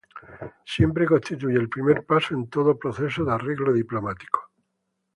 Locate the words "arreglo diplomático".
3.33-4.49